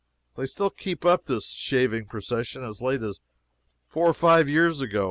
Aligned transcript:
They 0.35 0.47
still 0.47 0.71
kept 0.71 1.05
up 1.05 1.25
this 1.25 1.51
shaving 1.51 2.07
procession 2.07 2.63
as 2.63 2.81
late 2.81 3.03
as 3.03 3.21
four 3.85 4.07
or 4.09 4.15
five 4.15 4.49
years 4.49 4.81
ago. 4.81 4.99